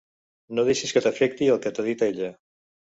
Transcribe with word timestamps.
No 0.59 0.65
deixis 0.69 0.95
que 0.97 1.03
t'afecti 1.07 1.51
el 1.57 1.63
que 1.67 1.77
t'ha 1.79 1.89
dit 1.93 2.07
ella. 2.11 2.35